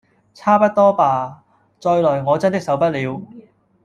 [0.33, 1.43] 差不多吧！
[1.79, 3.21] 再來我真的受不了